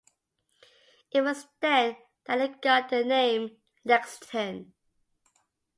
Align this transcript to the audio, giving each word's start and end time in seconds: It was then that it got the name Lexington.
It 1.11 1.21
was 1.21 1.45
then 1.59 1.95
that 2.25 2.41
it 2.41 2.59
got 2.63 2.89
the 2.89 3.03
name 3.03 3.57
Lexington. 3.85 4.73